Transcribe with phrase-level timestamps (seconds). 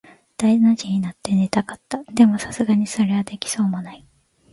[0.35, 2.03] 大の字になって寝たかった。
[2.05, 4.03] でも、流石にそれはできそうもない。